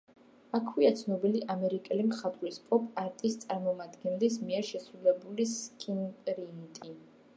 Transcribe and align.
აქვეა 0.59 0.91
ცნობილი 1.01 1.41
ამერიკელი 1.55 2.05
მხატვრის, 2.07 2.57
პოპ-არტის 2.69 3.37
წარმომადგენლის, 3.43 4.39
მიერ 4.49 4.67
შესრულებული 4.71 5.47
სკრინპრინტი. 5.53 6.97